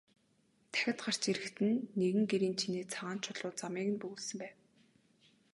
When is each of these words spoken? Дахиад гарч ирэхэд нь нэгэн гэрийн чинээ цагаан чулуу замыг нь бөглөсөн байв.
Дахиад 0.71 0.99
гарч 1.05 1.21
ирэхэд 1.31 1.57
нь 1.67 1.83
нэгэн 1.99 2.25
гэрийн 2.31 2.55
чинээ 2.59 2.85
цагаан 2.93 3.17
чулуу 3.23 3.53
замыг 3.59 3.85
нь 3.89 3.99
бөглөсөн 4.01 4.37
байв. 4.41 4.55